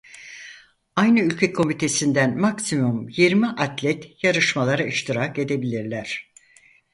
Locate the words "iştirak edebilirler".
4.85-6.31